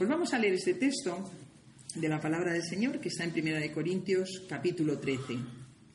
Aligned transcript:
pues 0.00 0.08
vamos 0.08 0.32
a 0.32 0.38
leer 0.38 0.54
este 0.54 0.72
texto 0.72 1.30
de 1.94 2.08
la 2.08 2.18
palabra 2.18 2.54
del 2.54 2.62
Señor 2.62 3.02
que 3.02 3.10
está 3.10 3.24
en 3.24 3.32
Primera 3.32 3.60
de 3.60 3.70
Corintios, 3.70 4.44
capítulo 4.48 4.98
13. 4.98 5.34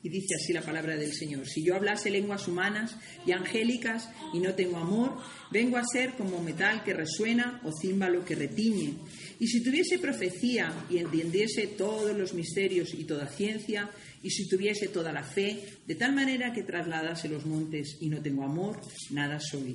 Y 0.04 0.08
dice 0.08 0.36
así 0.36 0.52
la 0.52 0.62
palabra 0.62 0.96
del 0.96 1.12
Señor, 1.12 1.44
si 1.48 1.64
yo 1.64 1.74
hablase 1.74 2.08
lenguas 2.08 2.46
humanas 2.46 2.94
y 3.26 3.32
angélicas 3.32 4.08
y 4.32 4.38
no 4.38 4.54
tengo 4.54 4.76
amor, 4.76 5.16
vengo 5.50 5.76
a 5.76 5.82
ser 5.84 6.12
como 6.12 6.40
metal 6.40 6.84
que 6.84 6.94
resuena 6.94 7.60
o 7.64 7.72
címbalo 7.72 8.24
que 8.24 8.36
retiñe. 8.36 8.94
Y 9.40 9.48
si 9.48 9.60
tuviese 9.64 9.98
profecía 9.98 10.72
y 10.88 10.98
entendiese 10.98 11.66
todos 11.66 12.16
los 12.16 12.32
misterios 12.32 12.94
y 12.94 13.02
toda 13.02 13.26
ciencia, 13.26 13.90
y 14.22 14.30
si 14.30 14.48
tuviese 14.48 14.86
toda 14.86 15.12
la 15.12 15.24
fe, 15.24 15.64
de 15.84 15.96
tal 15.96 16.14
manera 16.14 16.52
que 16.52 16.62
trasladase 16.62 17.28
los 17.28 17.44
montes 17.44 17.96
y 18.00 18.08
no 18.08 18.22
tengo 18.22 18.44
amor, 18.44 18.80
nada 19.10 19.40
soy. 19.40 19.74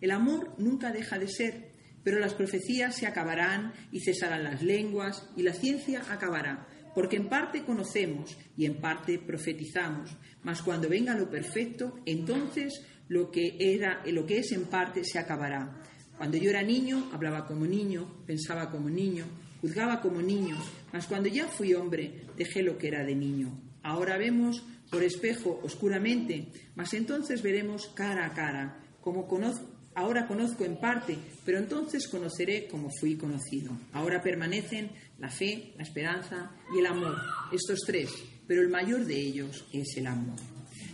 El 0.00 0.10
amor 0.10 0.54
nunca 0.58 0.92
deja 0.92 1.18
de 1.18 1.28
ser, 1.28 1.72
pero 2.04 2.18
las 2.18 2.34
profecías 2.34 2.94
se 2.94 3.06
acabarán 3.06 3.72
y 3.92 4.00
cesarán 4.00 4.44
las 4.44 4.62
lenguas 4.62 5.28
y 5.36 5.42
la 5.42 5.52
ciencia 5.52 6.02
acabará 6.10 6.68
porque 6.98 7.16
en 7.16 7.28
parte 7.28 7.62
conocemos 7.62 8.36
y 8.56 8.66
en 8.66 8.80
parte 8.80 9.20
profetizamos, 9.20 10.10
mas 10.42 10.62
cuando 10.62 10.88
venga 10.88 11.14
lo 11.14 11.30
perfecto, 11.30 12.00
entonces 12.04 12.84
lo 13.06 13.30
que 13.30 13.56
era, 13.56 14.02
lo 14.06 14.26
que 14.26 14.38
es 14.38 14.50
en 14.50 14.64
parte 14.64 15.04
se 15.04 15.20
acabará. 15.20 15.80
Cuando 16.16 16.38
yo 16.38 16.50
era 16.50 16.64
niño, 16.64 17.08
hablaba 17.12 17.46
como 17.46 17.66
niño, 17.66 18.24
pensaba 18.26 18.68
como 18.68 18.90
niño, 18.90 19.26
juzgaba 19.60 20.00
como 20.00 20.20
niño, 20.20 20.56
mas 20.92 21.06
cuando 21.06 21.28
ya 21.28 21.46
fui 21.46 21.72
hombre, 21.72 22.26
dejé 22.36 22.64
lo 22.64 22.76
que 22.76 22.88
era 22.88 23.04
de 23.04 23.14
niño. 23.14 23.60
Ahora 23.84 24.18
vemos 24.18 24.64
por 24.90 25.04
espejo 25.04 25.60
oscuramente, 25.62 26.48
mas 26.74 26.94
entonces 26.94 27.42
veremos 27.42 27.86
cara 27.94 28.26
a 28.26 28.34
cara, 28.34 28.80
como 29.00 29.28
conozco 29.28 29.77
Ahora 29.98 30.28
conozco 30.28 30.64
en 30.64 30.76
parte, 30.76 31.18
pero 31.44 31.58
entonces 31.58 32.06
conoceré 32.06 32.68
como 32.68 32.88
fui 33.00 33.16
conocido. 33.16 33.76
Ahora 33.92 34.22
permanecen 34.22 34.92
la 35.18 35.28
fe, 35.28 35.72
la 35.76 35.82
esperanza 35.82 36.52
y 36.72 36.78
el 36.78 36.86
amor, 36.86 37.16
estos 37.52 37.80
tres, 37.84 38.08
pero 38.46 38.62
el 38.62 38.68
mayor 38.68 39.04
de 39.04 39.20
ellos 39.20 39.66
es 39.72 39.96
el 39.96 40.06
amor. 40.06 40.38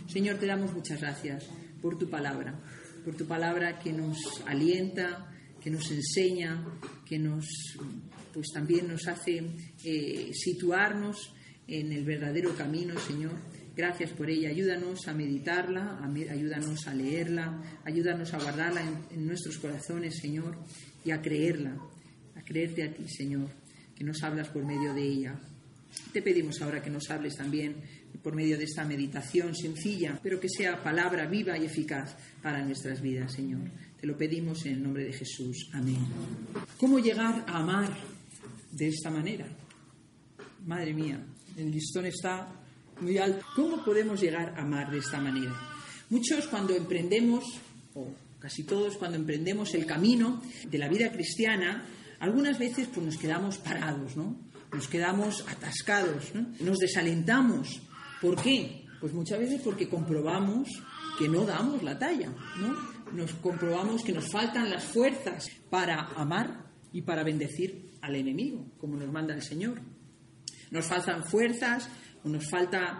Señor, 0.07 0.39
te 0.39 0.47
damos 0.47 0.73
muchas 0.73 1.01
gracias 1.01 1.47
por 1.83 1.99
tu 1.99 2.09
palabra, 2.09 2.59
por 3.03 3.15
tu 3.15 3.27
palabra 3.27 3.77
que 3.77 3.93
nos 3.93 4.17
alienta, 4.47 5.31
que 5.61 5.69
nos 5.69 5.91
enseña, 5.91 6.65
que 7.05 7.19
nos, 7.19 7.45
pues 8.33 8.47
también 8.51 8.87
nos 8.87 9.07
hace 9.07 9.39
eh, 9.83 10.31
situarnos 10.33 11.31
en 11.67 11.91
el 11.91 12.03
verdadero 12.05 12.55
camino, 12.55 12.97
Señor 12.97 13.33
Gracias 13.75 14.11
por 14.11 14.29
ella. 14.29 14.49
Ayúdanos 14.49 15.05
a 15.07 15.13
meditarla, 15.13 15.99
ayúdanos 16.29 16.87
a 16.87 16.93
leerla, 16.93 17.81
ayúdanos 17.83 18.33
a 18.33 18.39
guardarla 18.39 18.81
en, 19.11 19.27
nuestros 19.27 19.57
corazones, 19.57 20.17
Señor, 20.17 20.55
y 21.03 21.11
a 21.11 21.21
creerla, 21.21 21.75
a 22.35 22.41
creerte 22.41 22.83
a 22.83 22.93
ti, 22.93 23.05
Señor, 23.09 23.49
que 23.93 24.05
nos 24.05 24.23
hablas 24.23 24.47
por 24.47 24.65
medio 24.65 24.93
de 24.93 25.03
ella. 25.03 25.35
Te 26.13 26.21
pedimos 26.21 26.61
ahora 26.61 26.81
que 26.81 26.89
nos 26.89 27.09
hables 27.09 27.35
también 27.35 27.75
por 28.23 28.33
medio 28.33 28.57
de 28.57 28.63
esta 28.63 28.85
meditación 28.85 29.53
sencilla, 29.53 30.19
pero 30.23 30.39
que 30.39 30.49
sea 30.49 30.81
palabra 30.81 31.27
viva 31.27 31.57
y 31.57 31.65
eficaz 31.65 32.15
para 32.41 32.63
nuestras 32.63 33.01
vidas, 33.01 33.33
Señor. 33.33 33.69
Te 33.99 34.07
lo 34.07 34.17
pedimos 34.17 34.65
en 34.65 34.73
el 34.73 34.83
nombre 34.83 35.03
de 35.03 35.13
Jesús. 35.13 35.69
Amén. 35.73 35.99
¿Cómo 36.77 36.99
llegar 36.99 37.43
a 37.45 37.59
amar 37.59 37.93
de 38.71 38.87
esta 38.87 39.11
manera? 39.11 39.45
Madre 40.65 40.93
mía, 40.93 41.21
el 41.57 41.71
listón 41.71 42.05
está 42.05 42.64
muy 43.01 43.17
alto. 43.17 43.45
¿Cómo 43.55 43.83
podemos 43.83 44.21
llegar 44.21 44.53
a 44.57 44.61
amar 44.61 44.91
de 44.91 44.99
esta 44.99 45.19
manera? 45.19 45.53
Muchos 46.09 46.47
cuando 46.47 46.75
emprendemos, 46.75 47.43
o 47.93 48.13
casi 48.39 48.63
todos 48.63 48.97
cuando 48.97 49.17
emprendemos 49.17 49.73
el 49.73 49.85
camino 49.85 50.41
de 50.67 50.77
la 50.77 50.87
vida 50.87 51.11
cristiana, 51.11 51.85
algunas 52.19 52.59
veces 52.59 52.87
pues 52.93 53.05
nos 53.05 53.17
quedamos 53.17 53.57
parados, 53.57 54.15
¿no? 54.15 54.37
Nos 54.71 54.87
quedamos 54.87 55.45
atascados, 55.47 56.33
¿no? 56.33 56.47
Nos 56.59 56.77
desalentamos. 56.77 57.81
¿Por 58.21 58.41
qué? 58.41 58.85
Pues 58.99 59.13
muchas 59.13 59.39
veces 59.39 59.61
porque 59.61 59.89
comprobamos 59.89 60.69
que 61.17 61.27
no 61.27 61.45
damos 61.45 61.83
la 61.83 61.97
talla, 61.97 62.33
¿no? 62.59 62.95
Nos 63.13 63.33
comprobamos 63.35 64.03
que 64.03 64.11
nos 64.11 64.29
faltan 64.31 64.69
las 64.69 64.83
fuerzas 64.83 65.49
para 65.69 66.07
amar 66.15 66.65
y 66.91 67.01
para 67.01 67.23
bendecir 67.23 67.91
al 68.01 68.15
enemigo, 68.15 68.65
como 68.77 68.95
nos 68.97 69.11
manda 69.11 69.33
el 69.33 69.41
Señor. 69.41 69.81
Nos 70.71 70.85
faltan 70.85 71.23
fuerzas 71.23 71.89
nos 72.25 72.49
falta 72.49 72.99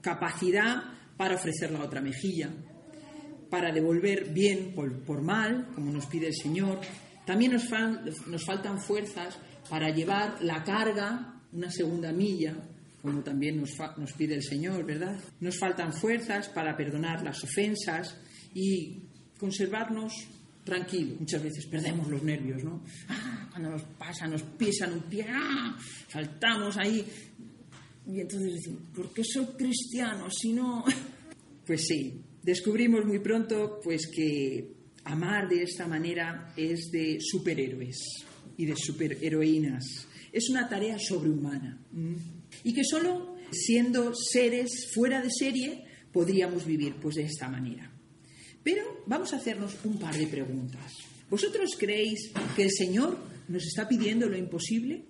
capacidad 0.00 0.82
para 1.16 1.36
ofrecer 1.36 1.70
la 1.70 1.82
otra 1.82 2.00
mejilla, 2.00 2.50
para 3.50 3.72
devolver 3.72 4.32
bien 4.32 4.74
por, 4.74 5.22
mal, 5.22 5.68
como 5.74 5.92
nos 5.92 6.06
pide 6.06 6.28
el 6.28 6.34
Señor. 6.34 6.80
También 7.24 7.52
nos, 7.52 7.64
nos 8.26 8.44
faltan 8.44 8.78
fuerzas 8.80 9.38
para 9.68 9.90
llevar 9.90 10.42
la 10.42 10.62
carga 10.62 11.40
una 11.52 11.70
segunda 11.70 12.12
milla, 12.12 12.56
como 13.00 13.22
también 13.22 13.60
nos, 13.60 13.70
nos, 13.96 14.12
pide 14.12 14.34
el 14.34 14.42
Señor, 14.42 14.84
¿verdad? 14.84 15.16
Nos 15.40 15.58
faltan 15.58 15.92
fuerzas 15.92 16.48
para 16.48 16.76
perdonar 16.76 17.22
las 17.22 17.42
ofensas 17.44 18.18
y 18.54 19.02
conservarnos 19.38 20.12
tranquilos. 20.64 21.20
Muchas 21.20 21.42
veces 21.42 21.66
perdemos 21.66 22.08
los 22.08 22.22
nervios, 22.22 22.64
¿no? 22.64 22.82
Ah, 23.08 23.48
cuando 23.50 23.70
nos 23.70 23.82
pasa, 23.82 24.26
nos 24.26 24.42
pisan 24.42 24.94
un 24.94 25.02
pie, 25.02 25.26
¡ah! 25.28 25.76
saltamos 26.08 26.76
ahí, 26.76 27.04
y 28.06 28.20
entonces 28.20 28.54
decimos, 28.54 28.82
¿por 28.94 29.12
qué 29.12 29.22
soy 29.24 29.46
cristiano 29.56 30.28
si 30.30 30.52
no? 30.52 30.84
Pues 31.66 31.86
sí, 31.86 32.20
descubrimos 32.42 33.06
muy 33.06 33.20
pronto 33.20 33.80
pues 33.82 34.06
que 34.14 34.74
amar 35.04 35.48
de 35.48 35.62
esta 35.62 35.86
manera 35.86 36.52
es 36.58 36.90
de 36.92 37.16
superhéroes 37.18 37.96
y 38.58 38.66
de 38.66 38.76
superheroínas. 38.76 40.06
Es 40.30 40.50
una 40.50 40.68
tarea 40.68 40.98
sobrehumana. 40.98 41.80
Y 42.62 42.74
que 42.74 42.84
solo 42.84 43.36
siendo 43.50 44.12
seres 44.14 44.90
fuera 44.92 45.22
de 45.22 45.30
serie 45.30 45.84
podríamos 46.12 46.66
vivir 46.66 46.96
pues 47.00 47.14
de 47.14 47.22
esta 47.22 47.48
manera. 47.48 47.90
Pero 48.62 49.02
vamos 49.06 49.32
a 49.32 49.36
hacernos 49.36 49.76
un 49.84 49.98
par 49.98 50.14
de 50.14 50.26
preguntas. 50.26 50.92
¿Vosotros 51.30 51.70
creéis 51.78 52.30
que 52.54 52.64
el 52.64 52.70
Señor 52.70 53.18
nos 53.48 53.64
está 53.64 53.88
pidiendo 53.88 54.28
lo 54.28 54.36
imposible? 54.36 55.04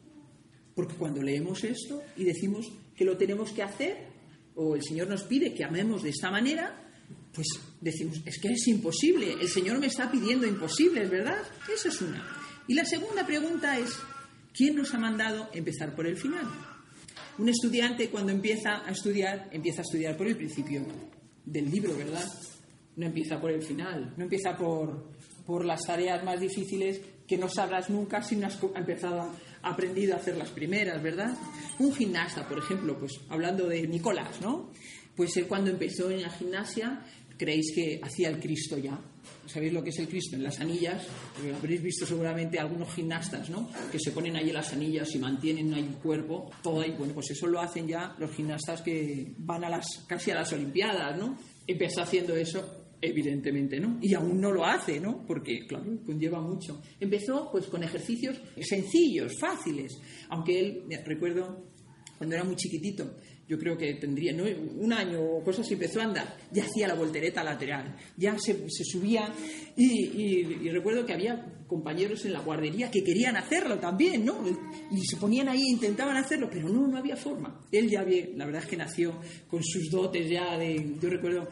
Porque 0.75 0.94
cuando 0.94 1.22
leemos 1.22 1.62
esto 1.65 2.03
y 2.16 2.25
decimos 2.25 2.66
que 2.97 3.05
lo 3.05 3.16
tenemos 3.16 3.50
que 3.50 3.62
hacer, 3.62 4.09
o 4.55 4.77
el 4.77 4.82
Señor 4.82 5.09
nos 5.09 5.25
pide 5.25 5.55
que 5.55 5.65
amemos 5.65 6.03
de 6.03 6.10
esta 6.10 6.31
manera, 6.31 6.81
pues 7.32 7.49
decimos, 7.81 8.21
es 8.25 8.38
que 8.41 8.49
es 8.49 8.69
imposible, 8.69 9.32
el 9.32 9.49
Señor 9.49 9.78
me 9.78 9.87
está 9.87 10.10
pidiendo 10.10 10.47
imposibles, 10.47 11.10
¿verdad? 11.10 11.43
Esa 11.72 11.88
es 11.88 12.00
una. 12.00 12.25
Y 12.69 12.75
la 12.75 12.84
segunda 12.84 13.27
pregunta 13.27 13.78
es, 13.78 13.91
¿quién 14.53 14.77
nos 14.77 14.94
ha 14.94 14.99
mandado 14.99 15.50
empezar 15.53 15.94
por 15.94 16.06
el 16.06 16.16
final? 16.16 16.47
Un 17.38 17.49
estudiante 17.49 18.09
cuando 18.10 18.31
empieza 18.31 18.87
a 18.87 18.93
estudiar, 18.93 19.49
empieza 19.53 19.81
a 19.81 19.84
estudiar 19.84 20.16
por 20.16 20.28
el 20.28 20.37
principio 20.37 20.87
del 21.44 21.71
libro, 21.71 21.97
¿verdad? 21.97 22.25
No 22.97 23.06
empieza 23.06 23.41
por 23.41 23.50
el 23.50 23.62
final, 23.62 24.15
no 24.16 24.22
empieza 24.22 24.56
por, 24.56 25.10
por 25.44 25.65
las 25.65 25.83
tareas 25.83 26.25
más 26.25 26.41
difíciles 26.41 27.00
que 27.27 27.37
no 27.37 27.49
sabrás 27.49 27.91
nunca 27.91 28.22
si 28.22 28.37
no 28.37 28.47
has 28.47 28.59
empezado, 28.77 29.31
aprendido 29.65 30.15
a 30.15 30.19
hacer 30.19 30.37
las 30.37 30.51
primeras, 30.51 31.03
¿verdad? 31.03 31.37
Un 31.78 31.95
gimnasta, 31.95 32.47
por 32.49 32.59
ejemplo, 32.59 32.99
pues 32.99 33.21
hablando 33.28 33.66
de 33.66 33.87
Nicolás, 33.87 34.41
¿no? 34.41 34.71
Pues 35.16 35.37
él 35.37 35.47
cuando 35.47 35.71
empezó 35.71 36.11
en 36.11 36.22
la 36.22 36.31
gimnasia, 36.31 37.05
creéis 37.37 37.72
que 37.75 38.01
hacía 38.03 38.28
el 38.28 38.41
Cristo 38.41 38.78
ya. 38.78 38.99
¿Sabéis 39.47 39.72
lo 39.72 39.83
que 39.83 39.91
es 39.91 39.99
el 39.99 40.09
Cristo? 40.09 40.37
En 40.37 40.43
las 40.43 40.61
anillas, 40.61 41.03
habréis 41.57 41.83
visto 41.83 42.07
seguramente 42.07 42.59
algunos 42.59 42.93
gimnastas, 42.93 43.51
¿no? 43.51 43.69
Que 43.91 43.99
se 43.99 44.11
ponen 44.11 44.37
ahí 44.37 44.51
las 44.53 44.72
anillas 44.72 45.15
y 45.15 45.19
mantienen 45.19 45.72
ahí 45.75 45.83
el 45.83 45.97
cuerpo, 45.97 46.51
todo 46.63 46.81
ahí. 46.81 46.95
Bueno, 46.97 47.15
pues 47.15 47.31
eso 47.31 47.47
lo 47.47 47.60
hacen 47.60 47.87
ya 47.87 48.15
los 48.19 48.31
gimnastas 48.31 48.83
que 48.83 49.34
van 49.39 49.65
a 49.65 49.71
las, 49.71 50.05
casi 50.07 50.31
a 50.31 50.37
las 50.37 50.53
Olimpiadas, 50.53 51.17
¿no? 51.19 51.37
Empezó 51.67 52.03
haciendo 52.03 52.34
eso 52.37 52.84
Evidentemente 53.06 53.78
no. 53.78 53.98
Y 54.01 54.15
aún 54.15 54.41
no 54.41 54.51
lo 54.51 54.65
hace, 54.65 54.98
¿no? 54.98 55.27
Porque, 55.27 55.66
claro, 55.66 55.98
conlleva 56.06 56.41
mucho. 56.41 56.80
Empezó 56.98 57.51
pues 57.53 57.66
con 57.66 57.83
ejercicios 57.83 58.41
sencillos, 58.62 59.39
fáciles. 59.39 60.01
Aunque 60.30 60.59
él, 60.59 60.83
recuerdo, 61.04 61.66
cuando 62.16 62.34
era 62.34 62.45
muy 62.45 62.56
chiquitito, 62.56 63.16
yo 63.47 63.59
creo 63.59 63.77
que 63.77 63.95
tendría 63.95 64.33
¿no? 64.33 64.45
un 64.45 64.92
año 64.92 65.21
o 65.21 65.45
cosas 65.45 65.71
empezó 65.71 66.01
a 66.01 66.04
andar, 66.04 66.36
ya 66.51 66.65
hacía 66.65 66.89
la 66.89 66.95
voltereta 66.95 67.45
lateral, 67.45 67.95
ya 68.16 68.39
se, 68.39 68.56
subía 68.68 69.30
y, 69.77 70.71
recuerdo 70.71 71.04
que 71.04 71.12
había 71.12 71.45
compañeros 71.66 72.24
en 72.24 72.33
la 72.33 72.41
guardería 72.41 72.91
que 72.91 73.04
querían 73.04 73.36
hacerlo 73.36 73.78
también, 73.78 74.24
¿no? 74.24 74.42
Y 74.91 75.04
se 75.04 75.16
ponían 75.16 75.48
ahí, 75.48 75.62
intentaban 75.68 76.16
hacerlo, 76.16 76.48
pero 76.50 76.68
no, 76.68 76.86
no 76.86 76.97
había 76.97 77.16
forma. 77.16 77.60
Él 77.71 77.91
ya 77.91 78.00
había, 78.00 78.28
la 78.34 78.47
verdad 78.47 78.62
es 78.62 78.68
que 78.68 78.77
nació 78.77 79.21
con 79.48 79.62
sus 79.62 79.91
dotes 79.91 80.28
ya 80.30 80.57
de, 80.57 80.95
yo 81.00 81.10
recuerdo 81.10 81.48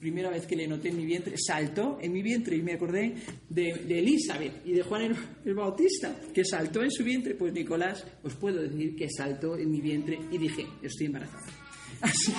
primera 0.00 0.30
vez 0.30 0.46
que 0.46 0.56
le 0.56 0.66
noté 0.66 0.88
en 0.88 0.96
mi 0.96 1.04
vientre, 1.04 1.36
saltó 1.36 1.98
en 2.00 2.12
mi 2.12 2.22
vientre 2.22 2.56
y 2.56 2.62
me 2.62 2.72
acordé 2.72 3.14
de, 3.50 3.68
Elizabeth 3.86 4.66
y 4.66 4.72
de 4.72 4.82
Juan 4.82 5.14
el, 5.44 5.54
Bautista, 5.54 6.16
que 6.32 6.42
saltó 6.42 6.82
en 6.82 6.90
su 6.90 7.04
vientre, 7.04 7.34
pues 7.34 7.52
Nicolás, 7.52 8.06
os 8.22 8.34
puedo 8.34 8.62
decir 8.62 8.96
que 8.96 9.08
saltó 9.10 9.58
en 9.58 9.70
mi 9.70 9.80
vientre 9.82 10.18
y 10.32 10.38
dije, 10.38 10.66
estoy 10.82 11.06
embarazada. 11.06 11.69
Así. 12.00 12.32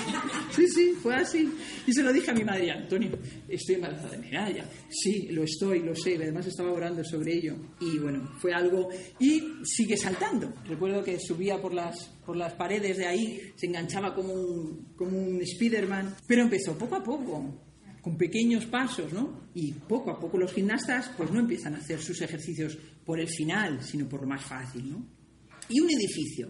Sí, 0.55 0.67
sí, 0.67 0.93
fue 1.01 1.15
así. 1.15 1.49
Y 1.85 1.93
se 1.93 2.03
lo 2.03 2.11
dije 2.11 2.31
a 2.31 2.33
mi 2.33 2.43
madre, 2.43 2.71
Antonio, 2.71 3.11
estoy 3.47 3.75
embarazada 3.75 4.11
de 4.11 4.17
medalla. 4.17 4.65
Sí, 4.89 5.27
lo 5.31 5.43
estoy, 5.43 5.79
lo 5.81 5.95
sé. 5.95 6.15
Además 6.15 6.47
estaba 6.47 6.71
orando 6.71 7.03
sobre 7.03 7.35
ello. 7.35 7.55
Y 7.79 7.97
bueno, 7.99 8.31
fue 8.39 8.53
algo... 8.53 8.89
Y 9.19 9.43
sigue 9.63 9.97
saltando. 9.97 10.53
Recuerdo 10.65 11.03
que 11.03 11.19
subía 11.19 11.61
por 11.61 11.73
las, 11.73 11.95
por 12.25 12.35
las 12.35 12.53
paredes 12.53 12.97
de 12.97 13.05
ahí, 13.05 13.53
se 13.55 13.67
enganchaba 13.67 14.15
como 14.15 14.33
un, 14.33 14.93
como 14.95 15.17
un 15.17 15.41
Spiderman. 15.45 16.15
Pero 16.27 16.43
empezó 16.43 16.77
poco 16.77 16.95
a 16.95 17.03
poco, 17.03 17.61
con 18.01 18.17
pequeños 18.17 18.65
pasos, 18.65 19.13
¿no? 19.13 19.49
Y 19.53 19.71
poco 19.73 20.11
a 20.11 20.19
poco 20.19 20.37
los 20.37 20.53
gimnastas 20.53 21.11
pues 21.15 21.31
no 21.31 21.39
empiezan 21.39 21.75
a 21.75 21.77
hacer 21.77 22.01
sus 22.01 22.21
ejercicios 22.21 22.77
por 23.05 23.19
el 23.19 23.27
final, 23.27 23.83
sino 23.83 24.09
por 24.09 24.21
lo 24.21 24.27
más 24.27 24.43
fácil, 24.43 24.89
¿no? 24.89 25.05
Y 25.69 25.79
un 25.79 25.89
edificio 25.89 26.49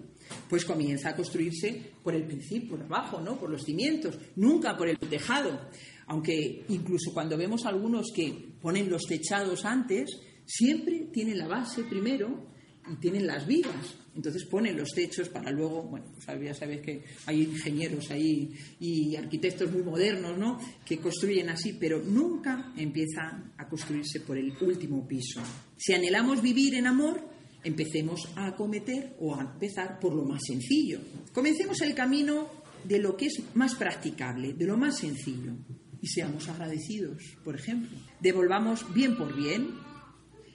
pues 0.51 0.65
comienza 0.65 1.07
a 1.07 1.15
construirse 1.15 1.94
por 2.03 2.13
el 2.13 2.25
principio, 2.25 2.71
por 2.71 2.83
abajo, 2.83 3.21
¿no? 3.21 3.39
Por 3.39 3.50
los 3.50 3.63
cimientos, 3.63 4.19
nunca 4.36 4.75
por 4.75 4.89
el 4.89 5.00
tejado. 5.00 5.69
Aunque 6.07 6.65
incluso 6.68 7.13
cuando 7.13 7.38
vemos 7.38 7.65
algunos 7.65 8.12
que 8.13 8.50
ponen 8.62 8.89
los 8.89 9.03
techados 9.03 9.63
antes, 9.63 10.09
siempre 10.45 11.07
tienen 11.13 11.38
la 11.38 11.48
base 11.48 11.86
primero 11.86 12.48
y 12.92 12.98
tienen 12.98 13.27
las 13.27 13.48
vigas. 13.48 13.95
Entonces 14.13 14.44
ponen 14.44 14.75
los 14.75 14.89
techos 14.89 15.30
para 15.30 15.51
luego, 15.51 15.83
bueno, 15.83 16.07
pues 16.13 16.27
ya 16.44 16.53
sabéis 16.53 16.81
que 16.81 17.01
hay 17.27 17.44
ingenieros 17.44 18.12
ahí 18.12 18.51
y 18.77 19.15
arquitectos 19.15 19.71
muy 19.71 19.83
modernos, 19.83 20.38
¿no? 20.38 20.59
Que 20.83 20.98
construyen 20.98 21.50
así, 21.50 21.77
pero 21.80 22.03
nunca 22.03 22.74
empiezan 22.75 23.53
a 23.57 23.69
construirse 23.69 24.19
por 24.19 24.38
el 24.38 24.51
último 24.59 25.07
piso. 25.07 25.42
Si 25.77 25.94
anhelamos 25.94 26.42
vivir 26.42 26.75
en 26.75 26.88
amor, 26.88 27.30
empecemos 27.63 28.27
a 28.35 28.47
acometer 28.47 29.15
o 29.19 29.35
a 29.35 29.41
empezar 29.41 29.99
por 29.99 30.13
lo 30.13 30.25
más 30.25 30.41
sencillo. 30.45 30.99
Comencemos 31.31 31.81
el 31.81 31.93
camino 31.93 32.49
de 32.83 32.99
lo 32.99 33.15
que 33.15 33.27
es 33.27 33.41
más 33.53 33.75
practicable, 33.75 34.53
de 34.53 34.65
lo 34.65 34.77
más 34.77 34.99
sencillo. 34.99 35.53
Y 36.01 36.07
seamos 36.07 36.47
agradecidos, 36.49 37.21
por 37.43 37.55
ejemplo. 37.55 37.97
Devolvamos 38.19 38.91
bien 38.93 39.15
por 39.15 39.35
bien. 39.35 39.69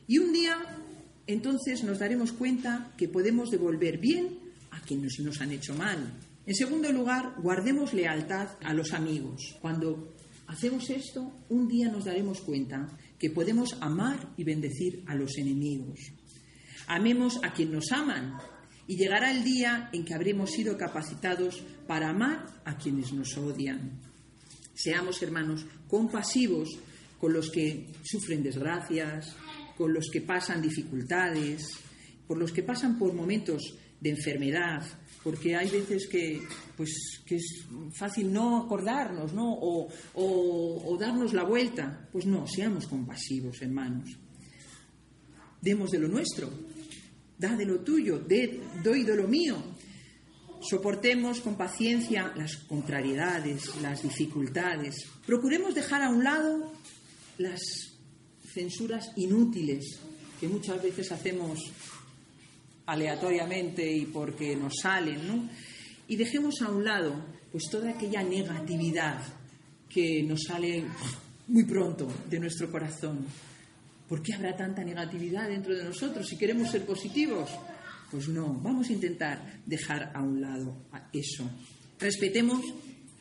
Y 0.09 0.19
un 0.19 0.33
día, 0.33 0.57
entonces, 1.27 1.85
nos 1.85 2.01
daremos 2.01 2.33
cuenta 2.33 2.93
que 2.97 3.09
podemos 3.09 3.51
devolver 3.51 3.99
bien 3.99 4.39
a 4.73 4.81
quienes 4.81 5.19
nos 5.21 5.41
han 5.41 5.53
hecho 5.53 5.75
mal. 5.75 6.15
En 6.47 6.55
segundo 6.55 6.91
lugar, 6.93 7.35
guardemos 7.43 7.95
lealtad 7.95 8.51
a 8.63 8.75
los 8.75 8.93
amigos. 8.93 9.57
Cuando 9.61 10.13
hacemos 10.49 10.91
esto, 10.91 11.33
un 11.49 11.69
día 11.69 11.91
nos 11.91 12.05
daremos 12.05 12.41
cuenta 12.41 12.89
que 13.19 13.31
podemos 13.31 13.77
amar 13.81 14.33
y 14.37 14.45
bendecir 14.45 15.03
a 15.07 15.15
los 15.15 15.39
enemigos. 15.39 15.99
Amemos 16.87 17.41
a 17.43 17.53
quien 17.53 17.73
nos 17.73 17.91
aman 17.93 18.39
y 18.87 18.97
llegará 18.97 19.33
el 19.33 19.43
día 19.43 19.91
en 19.93 20.05
que 20.05 20.15
habremos 20.15 20.51
sido 20.51 20.77
capacitados 20.77 21.63
para 21.87 22.11
amar 22.11 22.47
a 22.65 22.77
quienes 22.77 23.13
nos 23.13 23.37
odian. 23.37 24.01
Seamos, 24.75 25.23
hermanos, 25.23 25.67
compasivos 25.89 26.69
con 27.19 27.33
los 27.33 27.51
que 27.51 27.87
sufren 28.05 28.43
desgracias, 28.43 29.35
con 29.77 29.93
los 29.93 30.09
que 30.13 30.21
pasan 30.21 30.63
dificultades, 30.63 31.67
por 32.27 32.39
los 32.39 32.53
que 32.53 32.63
pasan 32.63 32.99
por 32.99 33.13
momentos 33.13 33.75
de 34.01 34.11
enfermedad, 34.11 34.85
porque 35.25 35.57
hay 35.57 35.69
veces 35.71 36.07
que, 36.07 36.41
pues, 36.77 37.23
que 37.25 37.37
es 37.37 37.65
fácil 37.99 38.33
no 38.33 38.59
acordarnos, 38.59 39.33
¿no? 39.33 39.53
O, 39.55 39.89
o 40.15 40.97
darnos 40.99 41.33
la 41.33 41.43
vuelta. 41.43 42.09
Pues 42.13 42.27
no, 42.27 42.47
seamos 42.47 42.87
compasivos, 42.87 43.61
hermanos. 43.63 44.17
Demos 45.61 45.91
de 45.91 45.99
lo 45.99 46.09
nuestro, 46.09 46.51
da 47.39 47.57
de 47.57 47.65
lo 47.65 47.81
tuyo, 47.81 48.21
doy 48.83 49.03
de 49.03 49.17
lo 49.17 49.29
mío. 49.29 49.57
Soportemos 50.61 51.41
con 51.41 51.57
paciencia 51.57 52.33
las 52.37 52.57
contrariedades, 52.57 53.77
las 53.83 54.03
dificultades. 54.03 54.95
Procuremos 55.27 55.75
dejar 55.75 56.03
a 56.03 56.11
un 56.11 56.25
lado 56.25 56.73
las 57.39 57.61
censuras 58.53 59.13
inútiles 59.17 59.99
que 60.41 60.49
muchas 60.49 60.83
veces 60.83 61.13
hacemos 61.13 61.61
aleatoriamente 62.87 63.91
y 63.91 64.07
porque 64.07 64.57
nos 64.57 64.75
salen, 64.81 65.27
¿no? 65.27 65.49
Y 66.09 66.17
dejemos 66.17 66.63
a 66.63 66.71
un 66.71 66.85
lado 66.85 67.15
pues 67.51 67.65
toda 67.71 67.91
aquella 67.91 68.23
negatividad 68.23 69.21
que 69.89 70.23
nos 70.23 70.45
sale 70.45 70.85
muy 71.49 71.65
pronto 71.65 72.09
de 72.29 72.41
nuestro 72.41 72.71
corazón. 72.71 73.27
¿Por 74.09 74.23
qué 74.23 74.35
habrá 74.35 74.57
tanta 74.57 74.85
negatividad 74.85 75.49
dentro 75.49 75.75
de 75.75 75.85
nosotros 75.85 76.27
si 76.29 76.37
queremos 76.37 76.71
ser 76.71 76.85
positivos? 76.85 77.51
Pues 78.11 78.29
no, 78.29 78.55
vamos 78.63 78.89
a 78.89 78.93
intentar 78.93 79.61
dejar 79.67 80.13
a 80.15 80.23
un 80.23 80.41
lado 80.41 80.87
eso. 81.13 81.51
Respetemos 81.99 82.63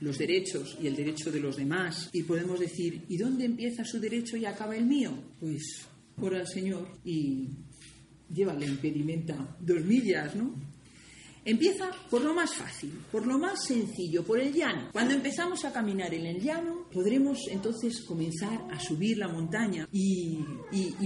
los 0.01 0.17
derechos 0.17 0.77
y 0.81 0.87
el 0.87 0.95
derecho 0.95 1.31
de 1.31 1.39
los 1.39 1.55
demás 1.55 2.09
y 2.13 2.23
podemos 2.23 2.59
decir, 2.59 3.03
¿y 3.07 3.17
dónde 3.17 3.45
empieza 3.45 3.83
su 3.83 3.99
derecho 3.99 4.37
y 4.37 4.45
acaba 4.45 4.75
el 4.75 4.85
mío? 4.85 5.11
Pues 5.39 5.87
por 6.15 6.35
al 6.35 6.47
Señor 6.47 6.99
y 7.03 7.49
llévale 8.31 8.65
impedimenta 8.65 9.57
dos 9.59 9.83
millas, 9.83 10.35
¿no? 10.35 10.75
Empieza 11.45 11.92
por 12.09 12.24
lo 12.24 12.33
más 12.33 12.56
fácil, 12.56 12.92
por 13.12 13.27
lo 13.27 13.38
más 13.38 13.63
sencillo, 13.65 14.24
por 14.24 14.39
el 14.39 14.51
llano. 14.51 14.89
Cuando 14.92 15.13
empezamos 15.13 15.63
a 15.63 15.71
caminar 15.71 16.12
en 16.12 16.25
el 16.25 16.42
llano, 16.42 16.88
podremos 16.92 17.38
entonces 17.51 18.01
comenzar 18.01 18.65
a 18.71 18.80
subir 18.80 19.19
la 19.19 19.27
montaña 19.27 19.88
y, 19.92 20.44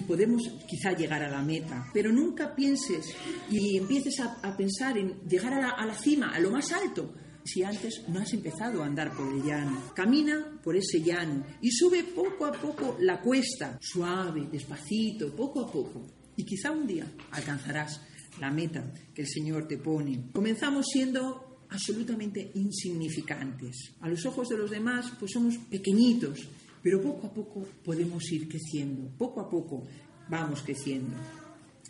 podemos 0.07 0.41
quizá 0.67 0.93
llegar 0.93 1.21
a 1.23 1.29
la 1.29 1.41
meta. 1.41 1.89
Pero 1.93 2.13
nunca 2.13 2.55
pienses 2.55 3.13
y 3.51 3.77
empieces 3.77 4.21
a, 4.21 4.55
pensar 4.55 4.97
en 4.97 5.19
llegar 5.27 5.53
a 5.53 5.85
la, 5.85 5.93
cima, 5.93 6.33
a 6.33 6.39
lo 6.39 6.51
más 6.51 6.71
alto, 6.71 7.13
si 7.43 7.61
antes 7.63 8.03
no 8.07 8.19
has 8.19 8.31
empezado 8.33 8.81
a 8.81 8.85
andar 8.85 9.13
por 9.13 9.27
el 9.31 9.43
llano. 9.43 9.91
Camina 9.93 10.57
por 10.63 10.77
ese 10.77 11.01
llano 11.01 11.45
y 11.61 11.69
sube 11.69 12.05
poco 12.05 12.45
a 12.45 12.53
poco 12.53 12.95
la 13.01 13.19
cuesta, 13.19 13.77
suave, 13.81 14.47
despacito, 14.49 15.35
poco 15.35 15.65
a 15.65 15.71
poco. 15.71 16.07
Y 16.37 16.45
quizá 16.45 16.71
un 16.71 16.87
día 16.87 17.05
alcanzarás 17.31 17.99
la 18.39 18.51
meta 18.51 18.93
que 19.13 19.21
el 19.21 19.27
Señor 19.27 19.67
te 19.67 19.77
pone. 19.77 20.29
Comenzamos 20.31 20.85
siendo 20.91 21.65
absolutamente 21.69 22.51
insignificantes. 22.55 23.93
A 24.01 24.09
los 24.09 24.25
ojos 24.25 24.49
de 24.49 24.57
los 24.57 24.71
demás, 24.71 25.13
pues 25.19 25.31
somos 25.33 25.57
pequeñitos, 25.69 26.47
pero 26.81 27.01
poco 27.01 27.27
a 27.27 27.33
poco 27.33 27.67
podemos 27.83 28.23
ir 28.31 28.47
creciendo, 28.47 29.09
poco 29.17 29.41
a 29.41 29.49
poco 29.49 29.83
vamos 30.29 30.61
creciendo. 30.63 31.17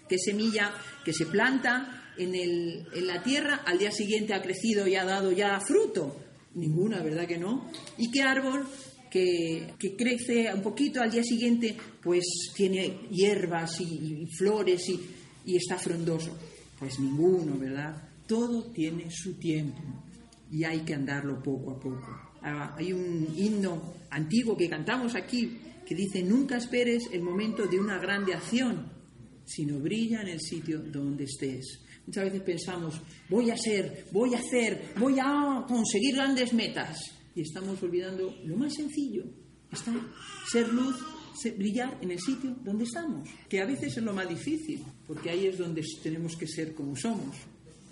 ¿Qué 0.07 0.17
semilla 0.17 0.73
que 1.05 1.13
se 1.13 1.27
planta 1.27 2.13
en, 2.17 2.33
el, 2.35 2.87
en 2.93 3.07
la 3.07 3.21
tierra 3.21 3.61
al 3.65 3.77
día 3.77 3.91
siguiente 3.91 4.33
ha 4.33 4.41
crecido 4.41 4.87
y 4.87 4.95
ha 4.95 5.05
dado 5.05 5.31
ya 5.31 5.59
fruto? 5.59 6.17
Ninguna, 6.55 7.01
¿verdad 7.03 7.27
que 7.27 7.37
no? 7.37 7.69
¿Y 7.97 8.09
qué 8.09 8.23
árbol 8.23 8.65
que, 9.09 9.73
que, 9.77 9.95
crece 9.95 10.51
un 10.53 10.61
poquito 10.61 11.01
al 11.01 11.11
día 11.11 11.23
siguiente, 11.23 11.75
pues 12.01 12.23
tiene 12.55 13.07
hierbas 13.11 13.79
y, 13.81 14.23
y 14.23 14.27
flores 14.37 14.87
y 14.89 14.99
y 15.49 15.57
está 15.57 15.77
frondoso. 15.77 16.37
Pues 16.77 16.99
ninguno, 16.99 17.57
¿verdad? 17.57 18.09
Todo 18.27 18.65
tiene 18.71 19.09
su 19.09 19.33
tiempo 19.33 19.81
y 20.51 20.63
hay 20.63 20.81
que 20.81 20.93
andarlo 20.93 21.41
poco 21.41 21.71
a 21.71 21.79
poco. 21.79 22.07
Ah, 22.41 22.75
hay 22.77 22.93
un 22.93 23.27
himno 23.35 23.93
antiguo 24.11 24.55
que 24.55 24.69
cantamos 24.69 25.15
aquí 25.15 25.57
que 25.85 25.95
dice, 25.95 26.21
nunca 26.21 26.57
esperes 26.57 27.09
el 27.11 27.23
momento 27.23 27.65
de 27.65 27.79
una 27.79 27.97
grande 27.97 28.35
acción, 28.35 28.91
sino 29.43 29.79
brilla 29.79 30.21
en 30.21 30.27
el 30.27 30.39
sitio 30.39 30.83
donde 30.83 31.23
estés. 31.23 31.81
Muchas 32.05 32.25
veces 32.25 32.41
pensamos, 32.43 33.01
voy 33.27 33.49
a 33.49 33.57
ser, 33.57 34.05
voy 34.11 34.35
a 34.35 34.37
hacer, 34.37 34.93
voy 34.99 35.15
a 35.19 35.65
conseguir 35.67 36.15
grandes 36.15 36.53
metas. 36.53 36.99
Y 37.33 37.41
estamos 37.41 37.81
olvidando 37.81 38.35
lo 38.45 38.55
más 38.55 38.75
sencillo, 38.75 39.23
está 39.71 39.91
ser 40.51 40.71
luz 40.71 40.95
brillar 41.57 41.97
en 42.01 42.11
el 42.11 42.19
sitio 42.19 42.55
donde 42.63 42.83
estamos, 42.83 43.29
que 43.47 43.61
a 43.61 43.65
veces 43.65 43.97
es 43.97 44.03
lo 44.03 44.13
más 44.13 44.27
difícil, 44.27 44.83
porque 45.07 45.29
ahí 45.29 45.47
es 45.47 45.57
donde 45.57 45.83
tenemos 46.03 46.35
que 46.35 46.47
ser 46.47 46.73
como 46.73 46.95
somos, 46.95 47.35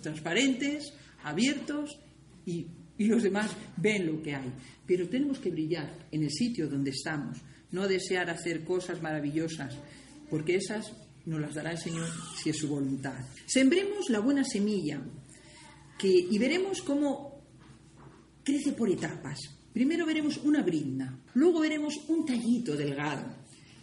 transparentes, 0.02 0.92
abiertos 1.24 1.98
y, 2.46 2.66
y 2.98 3.06
los 3.06 3.22
demás 3.22 3.50
ven 3.76 4.06
lo 4.06 4.22
que 4.22 4.34
hay. 4.34 4.52
Pero 4.86 5.08
tenemos 5.08 5.38
que 5.38 5.50
brillar 5.50 6.06
en 6.10 6.22
el 6.22 6.30
sitio 6.30 6.68
donde 6.68 6.90
estamos, 6.90 7.38
no 7.72 7.86
desear 7.86 8.30
hacer 8.30 8.64
cosas 8.64 9.02
maravillosas, 9.02 9.76
porque 10.30 10.56
esas 10.56 10.92
nos 11.26 11.40
las 11.40 11.54
dará 11.54 11.72
el 11.72 11.78
Señor 11.78 12.08
si 12.42 12.50
es 12.50 12.56
su 12.56 12.68
voluntad. 12.68 13.18
Sembremos 13.46 14.08
la 14.08 14.20
buena 14.20 14.44
semilla 14.44 15.00
que, 15.98 16.08
y 16.08 16.38
veremos 16.38 16.80
cómo 16.82 17.42
crece 18.42 18.72
por 18.72 18.90
etapas. 18.90 19.38
Primero 19.78 20.06
veremos 20.06 20.38
una 20.38 20.64
brinda, 20.64 21.16
luego 21.34 21.60
veremos 21.60 21.94
un 22.08 22.26
tallito 22.26 22.74
delgado, 22.74 23.24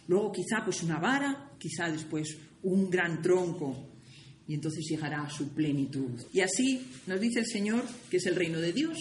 luego 0.08 0.30
quizá 0.30 0.62
pues 0.62 0.82
una 0.82 0.98
vara, 0.98 1.52
quizá 1.58 1.90
después 1.90 2.36
un 2.64 2.90
gran 2.90 3.22
tronco, 3.22 3.88
y 4.46 4.52
entonces 4.52 4.84
llegará 4.86 5.22
a 5.22 5.30
su 5.30 5.54
plenitud. 5.54 6.10
Y 6.34 6.40
así 6.40 6.86
nos 7.06 7.18
dice 7.18 7.40
el 7.40 7.46
Señor 7.46 7.82
que 8.10 8.18
es 8.18 8.26
el 8.26 8.34
reino 8.34 8.60
de 8.60 8.74
Dios, 8.74 8.98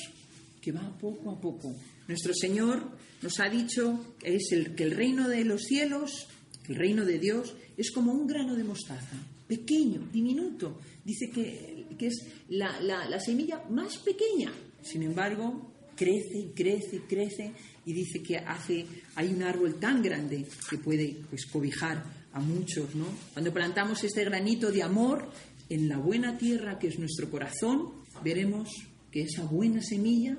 que 0.61 0.71
va 0.71 0.97
poco 0.97 1.31
a 1.31 1.41
poco. 1.41 1.75
Nuestro 2.07 2.33
Señor 2.33 2.81
nos 3.21 3.41
ha 3.41 3.49
dicho 3.49 4.15
que, 4.17 4.37
es 4.37 4.53
el, 4.53 4.73
que 4.73 4.83
el 4.85 4.91
reino 4.91 5.27
de 5.27 5.43
los 5.43 5.63
cielos, 5.63 6.29
el 6.69 6.75
reino 6.75 7.03
de 7.03 7.19
Dios, 7.19 7.57
es 7.75 7.91
como 7.91 8.13
un 8.13 8.25
grano 8.25 8.55
de 8.55 8.63
mostaza, 8.63 9.17
pequeño, 9.49 10.07
diminuto. 10.13 10.79
Dice 11.03 11.29
que, 11.29 11.87
que 11.99 12.07
es 12.07 12.25
la, 12.47 12.79
la, 12.79 13.09
la 13.09 13.19
semilla 13.19 13.65
más 13.69 13.97
pequeña. 13.97 14.53
Sin 14.81 15.03
embargo, 15.03 15.74
crece, 15.95 16.51
crece, 16.55 17.01
crece 17.07 17.51
y 17.85 17.93
dice 17.93 18.21
que 18.21 18.37
hace, 18.37 18.85
hay 19.15 19.33
un 19.33 19.43
árbol 19.43 19.75
tan 19.79 20.01
grande 20.01 20.45
que 20.69 20.77
puede 20.77 21.17
pues, 21.29 21.45
cobijar 21.45 22.03
a 22.33 22.39
muchos, 22.39 22.95
¿no? 22.95 23.05
Cuando 23.33 23.53
plantamos 23.53 24.03
este 24.03 24.25
granito 24.25 24.71
de 24.71 24.83
amor 24.83 25.29
en 25.69 25.87
la 25.87 25.97
buena 25.97 26.37
tierra 26.37 26.77
que 26.77 26.87
es 26.87 26.99
nuestro 26.99 27.29
corazón, 27.29 27.93
veremos 28.23 28.69
que 29.11 29.21
esa 29.21 29.43
buena 29.45 29.81
semilla 29.81 30.37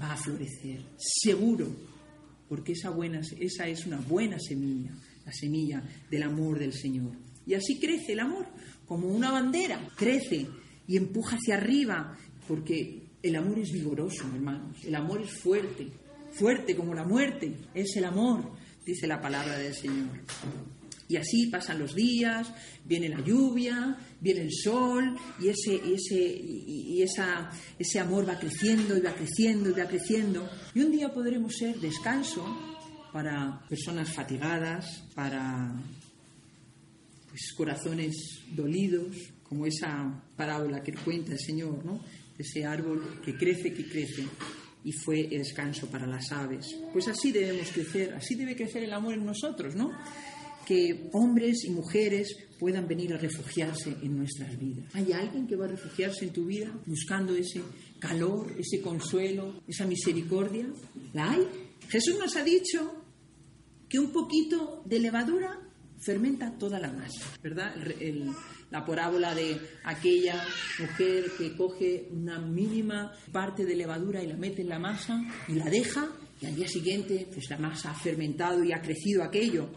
va 0.00 0.12
a 0.12 0.16
florecer, 0.16 0.82
seguro, 0.96 1.66
porque 2.48 2.72
esa, 2.72 2.90
buena, 2.90 3.20
esa 3.38 3.66
es 3.68 3.86
una 3.86 3.98
buena 3.98 4.38
semilla, 4.38 4.92
la 5.24 5.32
semilla 5.32 5.82
del 6.10 6.22
amor 6.22 6.58
del 6.58 6.72
Señor. 6.72 7.12
Y 7.46 7.54
así 7.54 7.78
crece 7.80 8.12
el 8.12 8.20
amor, 8.20 8.46
como 8.86 9.08
una 9.08 9.32
bandera, 9.32 9.88
crece 9.96 10.46
y 10.86 10.96
empuja 10.96 11.36
hacia 11.36 11.56
arriba, 11.56 12.16
porque 12.46 13.01
el 13.22 13.36
amor 13.36 13.58
es 13.58 13.70
vigoroso, 13.72 14.26
hermanos, 14.34 14.84
el 14.84 14.94
amor 14.94 15.22
es 15.22 15.30
fuerte, 15.30 15.88
fuerte 16.32 16.74
como 16.74 16.94
la 16.94 17.04
muerte, 17.04 17.54
es 17.74 17.96
el 17.96 18.04
amor, 18.04 18.52
dice 18.84 19.06
la 19.06 19.20
palabra 19.20 19.58
del 19.58 19.74
Señor. 19.74 20.20
Y 21.08 21.16
así 21.16 21.48
pasan 21.48 21.78
los 21.78 21.94
días, 21.94 22.50
viene 22.84 23.08
la 23.08 23.20
lluvia, 23.20 23.98
viene 24.20 24.42
el 24.42 24.52
sol 24.52 25.14
y 25.38 25.48
ese, 25.48 25.76
ese, 25.94 26.16
y 26.16 27.02
esa, 27.02 27.50
ese 27.78 28.00
amor 28.00 28.26
va 28.26 28.38
creciendo 28.38 28.96
y 28.96 29.00
va 29.00 29.14
creciendo 29.14 29.68
y 29.68 29.72
va 29.72 29.86
creciendo. 29.86 30.48
Y 30.74 30.80
un 30.80 30.90
día 30.90 31.12
podremos 31.12 31.54
ser 31.54 31.78
descanso 31.80 32.44
para 33.12 33.62
personas 33.68 34.10
fatigadas, 34.10 35.04
para 35.14 35.74
pues, 37.28 37.52
corazones 37.54 38.40
dolidos, 38.50 39.14
como 39.42 39.66
esa 39.66 40.22
parábola 40.34 40.82
que 40.82 40.94
cuenta 40.94 41.32
el 41.32 41.38
Señor, 41.38 41.84
¿no? 41.84 42.00
Ese 42.42 42.64
árbol 42.64 43.20
que 43.24 43.36
crece, 43.36 43.72
que 43.72 43.88
crece 43.88 44.26
y 44.84 44.92
fue 44.92 45.22
el 45.22 45.38
descanso 45.38 45.86
para 45.88 46.06
las 46.06 46.30
aves. 46.32 46.76
Pues 46.92 47.08
así 47.08 47.32
debemos 47.32 47.70
crecer, 47.70 48.14
así 48.14 48.34
debe 48.34 48.54
crecer 48.54 48.84
el 48.84 48.92
amor 48.92 49.14
en 49.14 49.24
nosotros, 49.24 49.74
¿no? 49.74 49.90
que 50.64 51.08
hombres 51.12 51.64
y 51.64 51.70
mujeres 51.70 52.36
puedan 52.58 52.86
venir 52.86 53.12
a 53.12 53.18
refugiarse 53.18 53.96
en 54.02 54.16
nuestras 54.16 54.58
vidas. 54.58 54.94
¿Hay 54.94 55.12
alguien 55.12 55.46
que 55.46 55.56
va 55.56 55.64
a 55.64 55.68
refugiarse 55.68 56.24
en 56.24 56.32
tu 56.32 56.46
vida 56.46 56.72
buscando 56.86 57.34
ese 57.34 57.60
calor, 57.98 58.54
ese 58.58 58.80
consuelo, 58.80 59.62
esa 59.66 59.86
misericordia? 59.86 60.66
¿La 61.12 61.32
hay? 61.32 61.46
Jesús 61.88 62.16
nos 62.18 62.36
ha 62.36 62.44
dicho 62.44 63.04
que 63.88 63.98
un 63.98 64.12
poquito 64.12 64.82
de 64.86 65.00
levadura 65.00 65.58
fermenta 66.04 66.52
toda 66.58 66.78
la 66.78 66.92
masa, 66.92 67.24
¿verdad? 67.42 67.74
la 68.70 68.84
parábola 68.84 69.34
de 69.34 69.60
aquella 69.84 70.42
mujer 70.78 71.30
que 71.36 71.54
coge 71.56 72.08
una 72.10 72.38
mínima 72.38 73.12
parte 73.30 73.64
de 73.64 73.76
levadura 73.76 74.22
y 74.22 74.26
la 74.26 74.36
mete 74.36 74.62
en 74.62 74.68
la 74.68 74.78
masa 74.78 75.22
y 75.46 75.54
la 75.54 75.66
deja 75.66 76.08
y 76.40 76.46
al 76.46 76.56
día 76.56 76.66
siguiente 76.66 77.28
pues 77.32 77.48
la 77.50 77.58
masa 77.58 77.90
ha 77.90 77.94
fermentado 77.94 78.64
y 78.64 78.72
ha 78.72 78.80
crecido 78.80 79.22
aquello. 79.22 79.70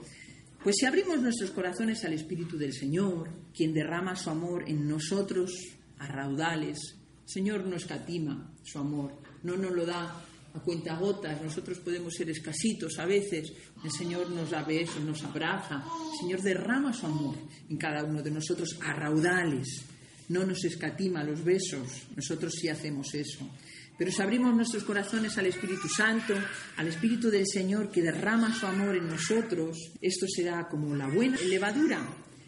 Pues 0.63 0.77
si 0.79 0.86
abrimos 0.86 1.22
nuestros 1.22 1.51
corazones 1.51 2.03
al 2.05 2.13
Espíritu 2.13 2.58
del 2.58 2.74
Señor, 2.74 3.29
quien 3.53 3.74
derrama 3.74 4.15
su 4.15 4.32
amor 4.32 4.63
en 4.67 4.88
nosotros 4.88 5.51
a 6.00 6.08
raudales, 6.08 6.98
Señor 7.25 7.65
no 7.67 7.75
escatima 7.75 8.51
su 8.63 8.79
amor, 8.79 9.22
no 9.44 9.58
nos 9.58 9.72
lo 9.72 9.86
da 9.86 10.25
a 10.55 10.62
cuenta 10.62 10.95
gotas, 10.95 11.41
nosotros 11.41 11.79
podemos 11.79 12.13
ser 12.13 12.29
escasitos 12.29 12.97
a 13.00 13.05
veces, 13.05 13.51
el 13.83 13.91
Señor 13.91 14.29
nos 14.29 14.51
da 14.51 14.63
besos, 14.63 15.01
nos 15.01 15.24
abraza, 15.24 15.83
el 16.13 16.19
Señor 16.19 16.41
derrama 16.41 16.93
su 16.93 17.05
amor 17.05 17.35
en 17.69 17.77
cada 17.77 18.03
uno 18.03 18.24
de 18.24 18.31
nosotros 18.31 18.77
a 18.81 18.93
raudales, 18.93 19.83
no 20.29 20.45
nos 20.45 20.63
escatima 20.63 21.24
los 21.24 21.43
besos, 21.43 22.07
nosotros 22.15 22.53
sí 22.53 22.69
hacemos 22.69 23.13
eso. 23.13 23.50
Pero 23.97 24.12
si 24.12 24.21
abrimos 24.21 24.53
nuestros 24.53 24.83
corazones 24.83 25.38
al 25.38 25.45
Espíritu 25.45 25.88
Santo, 25.88 26.33
al 26.77 26.88
Espíritu 26.88 27.29
del 27.29 27.45
Señor 27.47 27.89
que 27.89 28.01
derrama 28.01 28.53
su 28.53 28.65
amor 28.65 28.95
en 28.95 29.07
nosotros, 29.07 29.77
esto 30.01 30.25
será 30.27 30.67
como 30.67 30.95
la 30.95 31.07
buena 31.07 31.38
levadura 31.41 32.05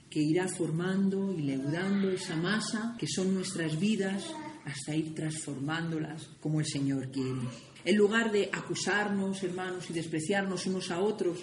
que 0.10 0.22
irá 0.22 0.48
formando 0.48 1.34
y 1.38 1.44
leudando 1.44 2.10
esa 2.10 2.36
masa 2.36 2.96
que 2.98 3.08
son 3.08 3.34
nuestras 3.34 3.80
vidas 3.80 4.24
hasta 4.66 4.96
ir 4.96 5.16
transformándolas 5.16 6.28
como 6.42 6.60
el 6.60 6.66
Señor 6.66 7.10
quiere. 7.12 7.48
En 7.88 7.96
lugar 7.96 8.34
de 8.34 8.50
acusarnos, 8.52 9.42
hermanos, 9.44 9.90
y 9.90 9.94
despreciarnos 9.94 10.66
unos 10.66 10.92
a 10.92 11.00
otros, 11.00 11.40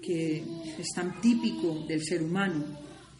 que 0.00 0.36
es 0.78 0.86
tan 0.94 1.20
típico 1.20 1.84
del 1.88 2.00
ser 2.00 2.22
humano, 2.22 2.64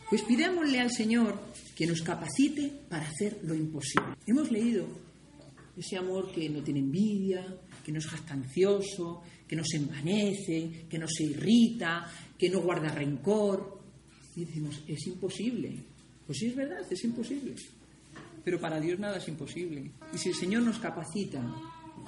pues 0.08 0.23
pidémosle 0.23 0.78
al 0.78 0.92
Señor 0.92 1.37
que 1.75 1.84
nos 1.84 2.00
capacite 2.02 2.70
para 2.88 3.08
hacer 3.08 3.40
lo 3.42 3.56
imposible. 3.56 4.14
Hemos 4.25 4.52
leído 4.52 4.87
ese 5.76 5.96
amor 5.96 6.30
que 6.30 6.49
no 6.49 6.62
tiene 6.62 6.78
envidia, 6.78 7.44
que 7.84 7.90
no 7.90 7.99
es 7.99 8.06
jactancioso, 8.06 9.23
que 9.49 9.56
no 9.56 9.64
se 9.64 9.78
envanece, 9.78 10.87
que 10.88 10.99
no 11.00 11.08
se 11.08 11.25
irrita, 11.25 12.08
que 12.38 12.50
no 12.50 12.61
guarda 12.61 12.94
rencor. 12.94 13.80
Y 14.37 14.44
decimos, 14.44 14.80
es 14.87 15.04
imposible. 15.08 15.75
Pues 16.25 16.38
sí, 16.38 16.46
es 16.46 16.54
verdad, 16.54 16.87
es 16.88 17.02
imposible. 17.02 17.56
Pero 18.44 18.61
para 18.61 18.78
Dios 18.78 19.00
nada 19.00 19.16
es 19.16 19.26
imposible. 19.26 19.90
Y 20.12 20.18
si 20.18 20.28
el 20.28 20.37
Señor 20.37 20.62
nos 20.62 20.78
capacita, 20.78 21.42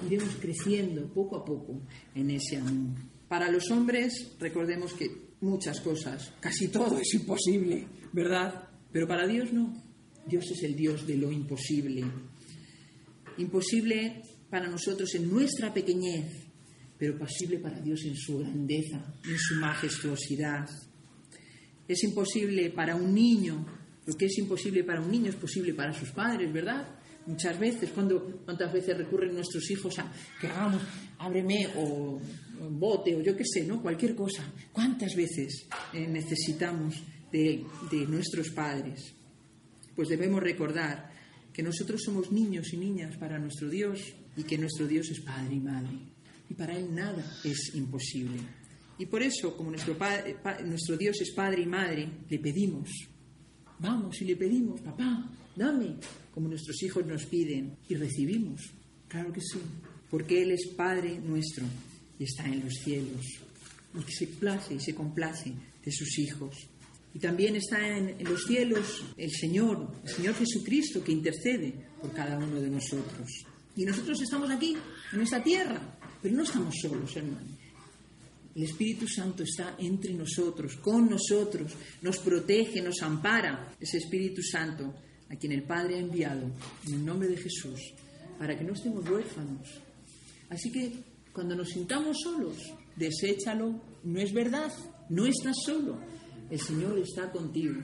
iremos 0.05 0.35
creciendo 0.39 1.11
poco 1.13 1.37
a 1.37 1.45
poco 1.45 1.81
en 2.15 2.31
ese 2.31 2.57
amor. 2.57 2.97
Para 3.27 3.51
los 3.51 3.69
hombres, 3.71 4.35
recordemos 4.39 4.93
que 4.93 5.07
muchas 5.41 5.81
cosas, 5.81 6.33
casi 6.39 6.69
todo 6.69 6.97
es 6.99 7.13
imposible, 7.13 7.87
¿verdad? 8.13 8.69
Pero 8.91 9.07
para 9.07 9.27
Dios 9.27 9.51
no. 9.53 9.73
Dios 10.25 10.45
es 10.51 10.63
el 10.63 10.75
Dios 10.75 11.07
de 11.07 11.15
lo 11.15 11.31
imposible 11.31 12.05
imposible 13.37 14.21
para 14.49 14.67
nosotros 14.67 15.13
en 15.15 15.29
nuestra 15.29 15.73
pequeñez, 15.73 16.47
pero 16.97 17.17
posible 17.17 17.59
para 17.59 17.79
Dios 17.79 18.03
en 18.05 18.15
su 18.15 18.39
grandeza, 18.39 19.13
en 19.25 19.37
su 19.37 19.55
majestuosidad. 19.55 20.67
Es 21.87 22.03
imposible 22.03 22.69
para 22.71 22.95
un 22.95 23.13
niño, 23.13 23.65
lo 24.05 24.15
que 24.15 24.25
es 24.25 24.37
imposible 24.37 24.83
para 24.83 25.01
un 25.01 25.11
niño 25.11 25.29
es 25.29 25.35
posible 25.35 25.73
para 25.73 25.93
sus 25.93 26.09
padres, 26.11 26.51
¿verdad? 26.51 26.96
Muchas 27.27 27.59
veces, 27.59 27.91
cuando, 27.91 28.41
¿cuántas 28.45 28.71
veces 28.71 28.97
recurren 28.97 29.35
nuestros 29.35 29.69
hijos 29.69 29.99
a 29.99 30.11
que 30.39 30.47
hagamos, 30.47 30.81
ábreme 31.19 31.67
o, 31.75 32.19
bote 32.71 33.15
o 33.15 33.21
yo 33.21 33.35
qué 33.35 33.43
sé, 33.45 33.65
¿no? 33.65 33.81
Cualquier 33.81 34.15
cosa. 34.15 34.43
¿Cuántas 34.71 35.13
veces 35.13 35.67
eh, 35.93 36.07
necesitamos 36.07 36.95
de, 37.31 37.65
de 37.91 38.07
nuestros 38.07 38.49
padres? 38.51 39.13
Pues 39.93 40.07
debemos 40.07 40.41
recordar 40.41 41.11
que 41.51 41.61
nosotros 41.63 42.01
somos 42.03 42.31
niños 42.31 42.71
y 42.71 42.77
niñas 42.77 43.17
para 43.17 43.37
nuestro 43.37 43.69
Dios 43.69 43.99
y 44.37 44.43
que 44.43 44.57
nuestro 44.57 44.87
Dios 44.87 45.09
es 45.09 45.19
Padre 45.19 45.55
y 45.55 45.59
Madre. 45.59 45.97
Y 46.49 46.53
para 46.53 46.77
Él 46.77 46.93
nada 46.93 47.39
es 47.43 47.75
imposible. 47.75 48.37
Y 48.99 49.05
por 49.05 49.21
eso, 49.21 49.57
como 49.57 49.71
nuestro, 49.71 49.97
nuestro 50.65 50.97
Dios 50.97 51.19
es 51.19 51.31
Padre 51.31 51.63
y 51.63 51.65
Madre, 51.65 52.09
le 52.29 52.39
pedimos, 52.39 52.89
vamos 53.79 54.21
y 54.21 54.25
le 54.25 54.35
pedimos, 54.35 54.81
papá, 54.81 55.29
dame, 55.55 55.97
como 56.37 56.49
nuestros 56.49 56.83
hijos 56.83 57.03
nos 57.03 57.25
piden, 57.25 57.75
y 57.89 57.95
recibimos. 57.95 58.61
Claro 59.07 59.33
que 59.33 59.41
sí, 59.41 59.57
porque 60.07 60.43
Él 60.43 60.51
es 60.51 60.67
Padre 60.67 61.17
nuestro 61.17 61.65
y 62.19 62.25
está 62.25 62.45
en 62.45 62.63
los 62.63 62.75
cielos, 62.75 63.25
y 63.95 64.03
que 64.03 64.11
se 64.11 64.27
place 64.27 64.75
y 64.75 64.79
se 64.79 64.93
complace 64.93 65.51
de 65.83 65.91
sus 65.91 66.19
hijos. 66.19 66.55
Y 67.15 67.17
también 67.17 67.55
está 67.55 67.79
en, 67.87 68.23
los 68.23 68.43
cielos 68.43 69.03
el 69.17 69.31
Señor, 69.31 69.91
el 70.03 70.09
Señor 70.11 70.35
Jesucristo, 70.35 71.03
que 71.03 71.11
intercede 71.11 71.73
por 71.99 72.13
cada 72.13 72.37
uno 72.37 72.61
de 72.61 72.69
nosotros. 72.69 73.27
Y 73.75 73.83
nosotros 73.83 74.21
estamos 74.21 74.51
aquí, 74.51 74.77
en 75.13 75.21
esta 75.21 75.41
tierra, 75.41 75.97
pero 76.21 76.35
no 76.35 76.43
estamos 76.43 76.75
solos, 76.79 77.15
hermano. 77.15 77.57
El 78.53 78.61
Espíritu 78.61 79.07
Santo 79.07 79.41
está 79.41 79.75
entre 79.79 80.13
nosotros, 80.13 80.75
con 80.75 81.09
nosotros, 81.09 81.71
nos 82.03 82.19
protege, 82.19 82.79
nos 82.83 83.01
ampara. 83.01 83.75
Ese 83.79 83.97
Espíritu 83.97 84.43
Santo 84.43 84.93
a 85.29 85.35
quien 85.35 85.51
el 85.51 85.63
Padre 85.63 85.95
ha 85.95 85.99
enviado 85.99 86.49
en 86.87 86.93
el 86.93 87.05
nombre 87.05 87.27
de 87.27 87.37
Jesús, 87.37 87.79
para 88.37 88.57
que 88.57 88.63
no 88.63 88.73
estemos 88.73 89.07
huérfanos. 89.09 89.81
Así 90.49 90.71
que 90.71 90.93
cuando 91.33 91.55
nos 91.55 91.69
sintamos 91.69 92.17
solos, 92.23 92.57
deséchalo, 92.95 93.81
no 94.03 94.19
es 94.19 94.33
verdad, 94.33 94.71
no 95.09 95.25
estás 95.25 95.55
solo, 95.65 95.99
el 96.49 96.59
Señor 96.59 96.97
está 96.99 97.31
contigo. 97.31 97.75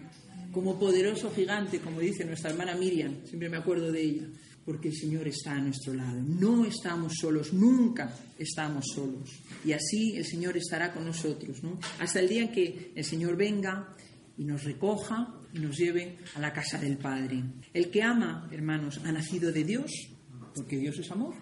Como 0.52 0.80
poderoso 0.80 1.32
gigante, 1.32 1.80
como 1.80 2.00
dice 2.00 2.26
nuestra 2.26 2.52
hermana 2.52 2.76
Miriam, 2.76 3.26
siempre 3.26 3.50
me 3.50 3.58
acuerdo 3.58 3.92
de 3.92 4.02
ella. 4.02 4.28
porque 4.66 4.88
el 4.88 4.96
Señor 4.96 5.28
está 5.28 5.52
a 5.52 5.62
nuestro 5.62 5.94
lado. 5.94 6.22
No 6.22 6.66
estamos 6.66 7.14
solos, 7.20 7.54
nunca 7.54 8.16
estamos 8.40 8.86
solos. 8.94 9.30
Y 9.66 9.74
así 9.74 10.16
el 10.16 10.26
Señor 10.26 10.56
estará 10.56 10.94
con 10.94 11.06
nosotros, 11.06 11.62
¿no? 11.64 11.78
Hasta 12.00 12.20
el 12.20 12.30
día 12.30 12.52
que 12.52 12.94
el 12.96 13.04
Señor 13.04 13.36
venga 13.36 13.94
y 14.38 14.46
nos 14.46 14.64
recoja 14.64 15.36
nos 15.54 15.78
lleve 15.78 16.18
a 16.36 16.40
la 16.40 16.52
casa 16.52 16.78
del 16.78 16.98
Padre. 16.98 17.44
El 17.74 17.90
que 17.90 18.02
ama, 18.02 18.48
hermanos, 18.52 19.00
ha 19.04 19.12
nacido 19.12 19.52
de 19.52 19.64
Dios, 19.64 19.92
porque 20.56 20.78
Dios 20.78 20.98
es 21.00 21.12
amor. 21.12 21.36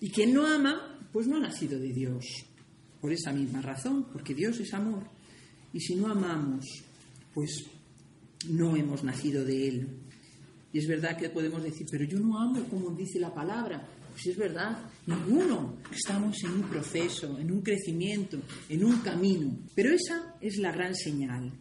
Y 0.00 0.10
quien 0.10 0.32
no 0.32 0.46
ama, 0.46 0.98
pues 1.12 1.26
no 1.26 1.36
ha 1.36 1.40
nacido 1.40 1.78
de 1.78 1.92
Dios. 1.92 2.24
Por 3.00 3.12
esa 3.12 3.32
misma 3.32 3.60
razón, 3.60 4.06
porque 4.12 4.34
Dios 4.34 4.58
es 4.60 4.72
amor. 4.74 5.04
Y 5.72 5.80
si 5.80 5.94
no 5.94 6.08
amamos, 6.08 6.64
pues 7.34 7.66
no 8.48 8.76
hemos 8.76 9.02
nacido 9.04 9.44
de 9.44 9.68
Él. 9.68 9.88
Y 10.72 10.78
es 10.78 10.88
verdad 10.88 11.16
que 11.16 11.30
podemos 11.30 11.62
decir, 11.62 11.86
pero 11.90 12.04
yo 12.04 12.18
no 12.18 12.38
amo 12.40 12.64
como 12.64 12.90
dice 12.90 13.18
la 13.18 13.32
palabra. 13.32 13.86
Pues 14.10 14.26
es 14.26 14.36
verdad, 14.36 14.78
ninguno. 15.06 15.78
Estamos 15.92 16.36
en 16.44 16.52
un 16.52 16.62
proceso, 16.62 17.38
en 17.38 17.50
un 17.50 17.62
crecimiento, 17.62 18.38
en 18.68 18.84
un 18.84 19.00
camino. 19.00 19.56
Pero 19.74 19.92
esa 19.92 20.36
es 20.40 20.56
la 20.58 20.72
gran 20.72 20.94
señal, 20.94 21.52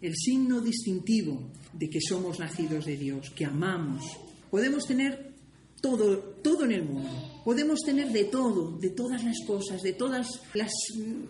el 0.00 0.14
signo 0.14 0.60
distintivo 0.60 1.50
de 1.72 1.88
que 1.88 2.00
somos 2.00 2.38
nacidos 2.38 2.84
de 2.84 2.96
Dios, 2.96 3.30
que 3.30 3.44
amamos. 3.44 4.02
Podemos 4.50 4.86
tener 4.86 5.34
todo, 5.80 6.18
todo 6.42 6.64
en 6.64 6.72
el 6.72 6.84
mundo. 6.84 7.42
Podemos 7.44 7.80
tener 7.80 8.10
de 8.12 8.24
todo, 8.24 8.76
de 8.78 8.90
todas 8.90 9.24
las 9.24 9.36
cosas, 9.46 9.82
de 9.82 9.92
todas 9.92 10.40
las 10.54 10.72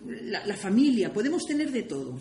la, 0.05 0.55
familia, 0.55 1.13
podemos 1.13 1.45
tener 1.45 1.71
de 1.71 1.83
todo. 1.83 2.19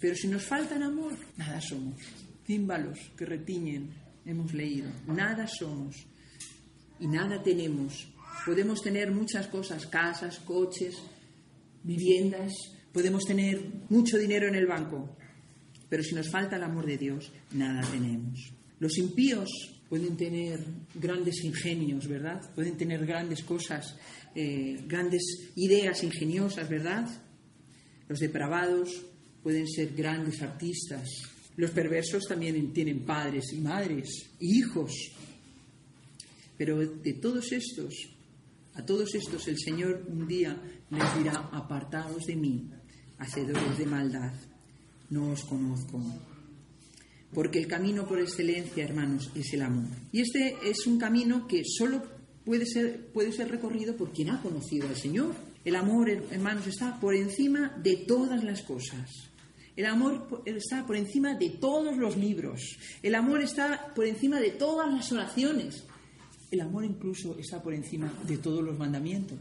Pero 0.00 0.14
si 0.14 0.28
nos 0.28 0.42
falta 0.42 0.76
el 0.76 0.82
amor, 0.82 1.16
nada 1.36 1.60
somos. 1.60 2.00
Címbalos 2.46 2.98
que 3.16 3.24
retiñen, 3.24 3.90
hemos 4.24 4.52
leído. 4.52 4.90
Nada 5.06 5.46
somos 5.46 5.96
y 7.00 7.06
nada 7.06 7.42
tenemos. 7.42 8.08
Podemos 8.44 8.82
tener 8.82 9.10
muchas 9.10 9.46
cosas, 9.48 9.86
casas, 9.86 10.38
coches, 10.40 10.96
viviendas, 11.82 12.52
podemos 12.92 13.24
tener 13.24 13.62
mucho 13.88 14.18
dinero 14.18 14.48
en 14.48 14.54
el 14.54 14.66
banco, 14.66 15.16
pero 15.88 16.02
si 16.02 16.14
nos 16.14 16.30
falta 16.30 16.56
el 16.56 16.62
amor 16.62 16.86
de 16.86 16.98
Dios, 16.98 17.32
nada 17.52 17.82
tenemos. 17.90 18.52
Los 18.80 18.98
impíos 18.98 19.48
pueden 19.88 20.16
tener 20.16 20.60
grandes 20.94 21.44
ingenios, 21.44 22.08
¿verdad? 22.08 22.40
Pueden 22.54 22.76
tener 22.76 23.06
grandes 23.06 23.42
cosas, 23.44 23.96
eh, 24.34 24.82
grandes 24.86 25.22
ideas 25.56 26.02
ingeniosas, 26.02 26.68
¿verdad? 26.68 27.08
Los 28.08 28.18
depravados 28.18 29.04
pueden 29.42 29.68
ser 29.68 29.94
grandes 29.94 30.42
artistas. 30.42 31.08
Los 31.56 31.70
perversos 31.70 32.24
también 32.26 32.72
tienen 32.72 33.04
padres 33.04 33.52
y 33.52 33.60
madres, 33.60 34.30
hijos. 34.40 34.92
Pero 36.58 36.78
de 36.78 37.12
todos 37.14 37.52
estos, 37.52 37.94
a 38.74 38.84
todos 38.84 39.14
estos 39.14 39.46
el 39.48 39.58
Señor 39.58 40.04
un 40.08 40.26
día 40.26 40.60
les 40.90 41.18
dirá, 41.18 41.48
apartados 41.52 42.24
de 42.26 42.36
mí, 42.36 42.70
hacedores 43.18 43.78
de 43.78 43.86
maldad, 43.86 44.32
no 45.14 45.30
os 45.30 45.44
conozco. 45.44 46.02
Porque 47.32 47.58
el 47.58 47.68
camino 47.68 48.06
por 48.06 48.20
excelencia, 48.20 48.84
hermanos, 48.84 49.30
es 49.34 49.54
el 49.54 49.62
amor. 49.62 49.88
Y 50.12 50.20
este 50.20 50.56
es 50.62 50.86
un 50.86 50.98
camino 50.98 51.46
que 51.46 51.62
solo 51.64 52.02
puede 52.44 52.66
ser, 52.66 53.12
puede 53.12 53.32
ser 53.32 53.48
recorrido 53.50 53.96
por 53.96 54.12
quien 54.12 54.30
ha 54.30 54.42
conocido 54.42 54.88
al 54.88 54.96
Señor. 54.96 55.34
El 55.64 55.76
amor, 55.76 56.10
hermanos, 56.10 56.66
está 56.66 57.00
por 57.00 57.14
encima 57.14 57.76
de 57.82 57.96
todas 57.96 58.42
las 58.44 58.62
cosas. 58.62 59.08
El 59.76 59.86
amor 59.86 60.42
está 60.44 60.86
por 60.86 60.96
encima 60.96 61.34
de 61.34 61.50
todos 61.50 61.96
los 61.96 62.16
libros. 62.16 62.60
El 63.02 63.14
amor 63.14 63.40
está 63.40 63.92
por 63.94 64.06
encima 64.06 64.40
de 64.40 64.50
todas 64.50 64.92
las 64.92 65.10
oraciones. 65.10 65.84
El 66.50 66.60
amor 66.60 66.84
incluso 66.84 67.36
está 67.38 67.62
por 67.62 67.74
encima 67.74 68.12
de 68.26 68.38
todos 68.38 68.62
los 68.62 68.78
mandamientos. 68.78 69.38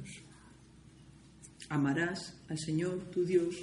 Amarás 1.69 2.35
al 2.49 2.57
Señor 2.57 3.11
tu 3.11 3.23
Dios 3.25 3.55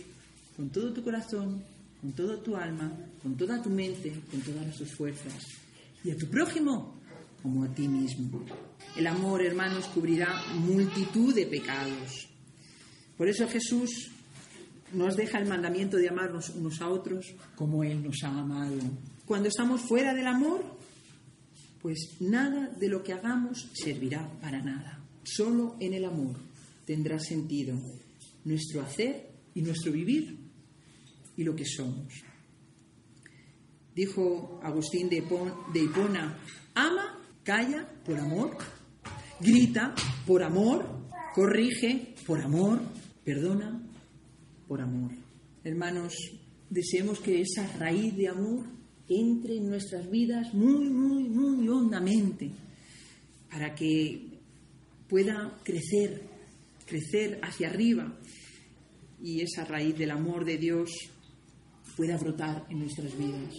con 0.61 0.69
todo 0.69 0.93
tu 0.93 1.03
corazón, 1.03 1.65
con 2.01 2.13
toda 2.13 2.43
tu 2.43 2.57
alma, 2.57 2.91
con 3.23 3.37
toda 3.37 3.63
tu 3.63 3.71
mente, 3.71 4.13
con 4.31 4.41
todas 4.41 4.77
tus 4.77 4.95
fuerzas. 4.95 5.47
Y 6.03 6.11
a 6.11 6.17
tu 6.17 6.27
prójimo 6.29 7.01
como 7.43 7.65
a 7.65 7.75
ti 7.75 7.89
mismo. 7.89 8.45
El 8.97 9.07
amor, 9.07 9.43
hermanos, 9.43 9.87
cubrirá 9.87 10.29
multitud 10.55 11.35
de 11.35 11.47
pecados. 11.47 12.29
Por 13.17 13.29
eso 13.29 13.47
Jesús 13.49 14.11
nos 14.93 15.17
deja 15.17 15.39
el 15.39 15.49
mandamiento 15.49 15.97
de 15.97 16.09
amarnos 16.09 16.51
unos 16.51 16.81
a 16.81 16.89
otros 16.89 17.35
como 17.55 17.85
Él 17.85 18.03
nos 18.03 18.23
ha 18.25 18.29
amado. 18.29 18.79
Cuando 19.27 19.49
estamos 19.49 19.83
fuera 19.83 20.15
del 20.15 20.27
amor, 20.27 20.65
pues 21.81 22.17
nada 22.21 22.69
de 22.69 22.89
lo 22.89 23.03
que 23.03 23.13
hagamos 23.13 23.69
servirá 23.73 24.29
para 24.41 24.63
nada. 24.63 25.01
Solo 25.23 25.77
en 25.81 25.95
el 25.95 26.05
amor 26.05 26.37
tendrá 26.85 27.19
sentido 27.21 27.79
nuestro 28.45 28.83
hacer 28.83 29.31
y 29.55 29.63
nuestro 29.63 29.93
vivir 29.93 30.50
y 31.37 31.45
lo 31.45 31.55
que 31.55 31.65
somos. 31.65 32.13
Dijo 33.95 34.61
Agustín 34.63 35.09
de, 35.09 35.19
Hipona, 35.19 36.39
ama, 36.75 37.19
calla 37.43 37.89
por 38.05 38.19
amor, 38.19 38.57
grita 39.41 39.95
por 40.27 40.43
amor, 40.43 40.87
corrige 41.35 42.15
por 42.27 42.41
amor, 42.41 42.81
perdona 43.25 43.83
por 44.69 44.81
amor. 44.81 45.11
Hermanos, 45.65 46.15
deseemos 46.69 47.21
que 47.21 47.41
esa 47.41 47.67
raíz 47.79 48.17
de 48.17 48.29
amor 48.29 48.65
entre 49.09 49.57
en 49.57 49.69
nuestras 49.69 50.09
vidas 50.09 50.55
muy, 50.55 50.89
muy, 50.89 51.29
muy 51.29 51.69
hondamente, 51.69 52.53
para 53.51 53.75
que 53.75 54.39
pueda 55.09 55.59
crecer, 55.65 56.23
crecer 56.87 57.41
hacia 57.43 57.69
arriba 57.69 58.17
y 59.21 59.41
esa 59.41 59.65
raíz 59.65 59.99
del 59.99 60.13
amor 60.13 60.45
de 60.45 60.57
Dios 60.57 60.91
pueda 61.97 62.17
brotar 62.17 62.67
en 62.71 62.81
nuestras 62.81 63.17
vidas. 63.17 63.55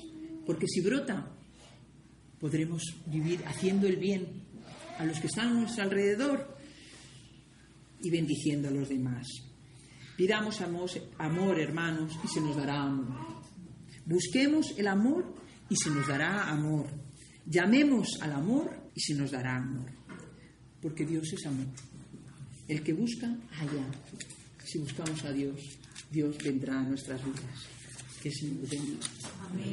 Porque 0.46 0.68
si 0.68 0.82
brota, 0.82 1.32
podremos 2.40 2.84
vivir 3.06 3.44
haciendo 3.46 3.88
el 3.88 3.98
bien 3.98 4.44
a 4.98 5.06
los 5.06 5.20
que 5.20 5.28
están 5.28 5.50
a 5.50 5.54
nuestro 5.54 5.84
alrededor 5.84 6.58
y 8.02 8.10
bendiciendo 8.10 8.68
a 8.68 8.72
los 8.72 8.90
demás. 8.90 9.28
Pidamos 10.18 10.62
amor, 10.62 11.60
hermanos, 11.60 12.14
y 12.24 12.28
se 12.28 12.42
nos 12.42 12.56
dará 12.56 12.84
amor. 12.84 13.42
Busquemos 14.06 14.74
el 14.78 14.88
amor 14.88 15.36
y 15.70 15.76
se 15.76 15.90
nos 15.90 16.08
dará 16.08 16.50
amor. 16.50 16.88
Llamemos 17.46 18.08
al 18.22 18.34
amor 18.34 18.92
y 18.94 19.02
se 19.02 19.16
nos 19.16 19.32
dará 19.32 19.58
amor. 19.58 19.90
Porque 20.82 21.06
Dios 21.06 21.32
es 21.34 21.46
amor. 21.46 21.68
El 22.68 22.84
que 22.84 22.94
busca, 22.94 23.28
allá. 23.28 23.86
Si 24.64 24.80
buscamos 24.80 25.24
a 25.26 25.32
Dios, 25.32 25.60
Dios 26.12 26.38
vendrá 26.44 26.80
a 26.80 26.84
nuestras 26.84 27.24
vidas. 27.24 27.81
Que 28.22 28.30
el 28.30 28.36
Señor 28.36 28.70
bendiga. 28.70 29.00
Amén. 29.50 29.72